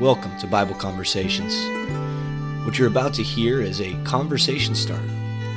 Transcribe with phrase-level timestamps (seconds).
[0.00, 1.56] Welcome to Bible Conversations.
[2.66, 5.08] What you're about to hear is a conversation starter.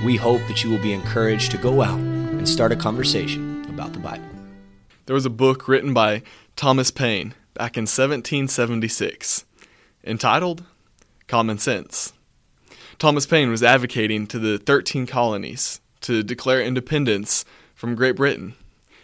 [0.06, 3.92] We hope that you will be encouraged to go out and start a conversation about
[3.92, 4.24] the Bible.
[5.08, 6.24] There was a book written by
[6.56, 9.44] Thomas Paine back in 1776
[10.06, 10.64] entitled
[11.28, 12.14] Common Sense.
[12.98, 17.44] Thomas Paine was advocating to the 13 colonies to declare independence
[17.76, 18.56] from Great Britain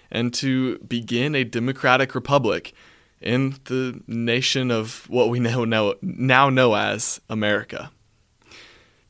[0.10, 2.74] and to begin a democratic republic
[3.22, 7.92] in the nation of what we now know, now know as America.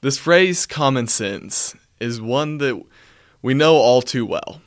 [0.01, 2.81] This phrase, common sense, is one that
[3.41, 4.61] we know all too well.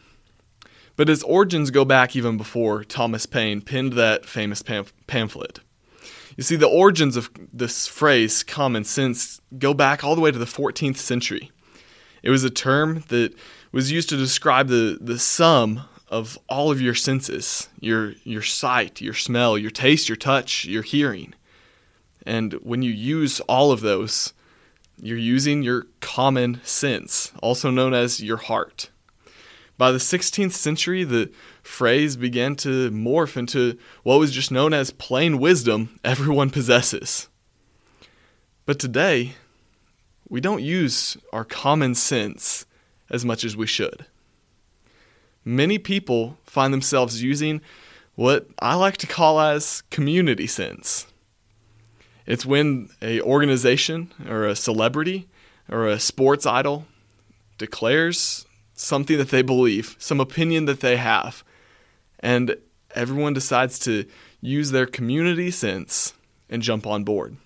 [0.96, 4.62] But its origins go back even before Thomas Paine penned that famous
[5.06, 5.60] pamphlet.
[6.36, 10.38] You see, the origins of this phrase, common sense, go back all the way to
[10.38, 11.50] the 14th century.
[12.22, 13.34] It was a term that
[13.72, 19.00] was used to describe the, the sum of all of your senses your your sight,
[19.00, 21.34] your smell, your taste, your touch, your hearing.
[22.26, 24.32] And when you use all of those,
[25.00, 28.90] you're using your common sense, also known as your heart.
[29.78, 31.30] By the 16th century, the
[31.62, 37.28] phrase began to morph into what was just known as plain wisdom everyone possesses.
[38.66, 39.34] But today,
[40.28, 42.66] we don't use our common sense
[43.08, 44.04] as much as we should
[45.44, 47.60] many people find themselves using
[48.14, 51.06] what I like to call as community sense.
[52.26, 55.28] It's when a organization or a celebrity
[55.70, 56.86] or a sports idol
[57.56, 58.44] declares
[58.74, 61.42] something that they believe, some opinion that they have,
[62.20, 62.56] and
[62.94, 64.04] everyone decides to
[64.40, 66.14] use their community sense
[66.50, 67.36] and jump on board.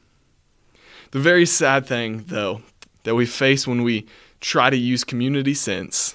[1.13, 2.63] The very sad thing, though,
[3.05, 4.07] that we face when we
[4.41, 6.15] try to use community sense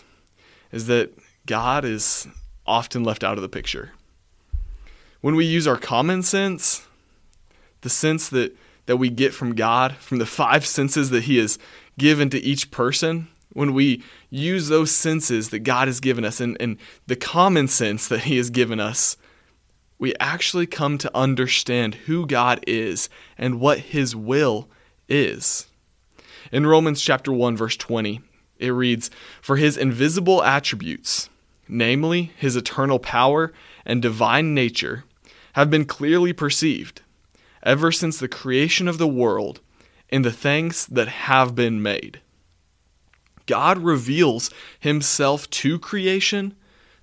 [0.72, 1.14] is that
[1.48, 2.28] God is
[2.67, 3.94] often left out of the picture.
[5.22, 6.86] When we use our common sense,
[7.81, 11.58] the sense that, that we get from God, from the five senses that He has
[11.98, 16.58] given to each person, when we use those senses that God has given us and,
[16.60, 16.77] and
[17.08, 19.17] the common sense that He has given us,
[19.98, 24.67] we actually come to understand who God is and what His will
[25.10, 25.67] is.
[26.52, 28.22] In Romans chapter 1 verse 20,
[28.60, 29.10] it reads,
[29.42, 31.30] "For his invisible attributes,
[31.67, 33.54] namely his eternal power
[33.86, 35.04] and divine nature,
[35.54, 37.02] have been clearly perceived
[37.64, 39.60] ever since the creation of the world
[40.10, 42.22] in the things that have been made.
[43.45, 46.55] God reveals himself to creation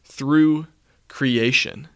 [0.05, 0.67] through
[1.09, 1.89] creation.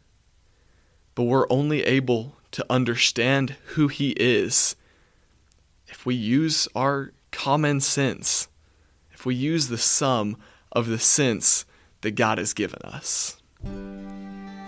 [1.15, 4.75] But we're only able to understand who he is
[5.87, 8.49] if we use our common sense,
[9.13, 10.37] if we use the sum
[10.73, 11.65] of the sense
[12.03, 13.37] that God has given us.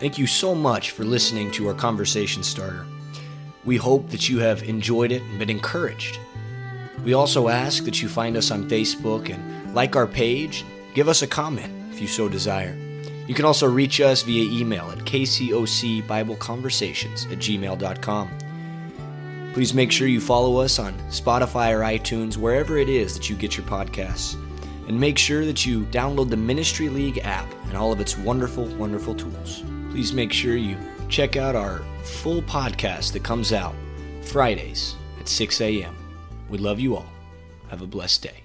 [0.00, 2.86] Thank you so much for listening to our conversation starter.
[3.64, 6.18] We hope that you have enjoyed it and been encouraged.
[7.04, 10.64] We also ask that you find us on Facebook and like our page,
[10.94, 12.76] give us a comment if you so desire.
[13.26, 18.30] You can also reach us via email at kcocbibleconversations at gmail.com.
[19.52, 23.34] Please make sure you follow us on Spotify or iTunes, wherever it is that you
[23.36, 24.36] get your podcasts.
[24.90, 28.64] And make sure that you download the Ministry League app and all of its wonderful,
[28.74, 29.62] wonderful tools.
[29.92, 30.76] Please make sure you
[31.08, 33.76] check out our full podcast that comes out
[34.22, 35.94] Fridays at 6 a.m.
[36.48, 37.06] We love you all.
[37.68, 38.42] Have a blessed day.